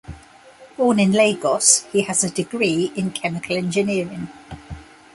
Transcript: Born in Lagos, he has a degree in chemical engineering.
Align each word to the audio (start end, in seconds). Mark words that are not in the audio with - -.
Born 0.77 0.99
in 0.99 1.11
Lagos, 1.11 1.83
he 1.91 2.01
has 2.01 2.23
a 2.23 2.31
degree 2.31 2.91
in 2.95 3.11
chemical 3.11 3.55
engineering. 3.55 4.29